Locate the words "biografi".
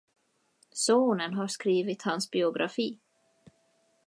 2.31-2.99